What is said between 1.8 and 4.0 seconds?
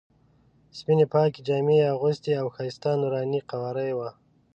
یې اغوستې او ښایسته نوراني قواره یې